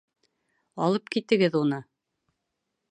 [0.85, 1.83] Алып китегеҙ уны.